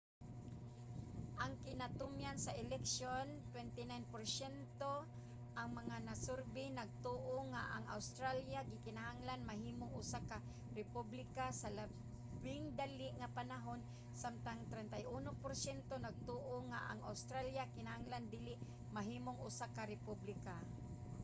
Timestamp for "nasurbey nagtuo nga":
6.07-7.63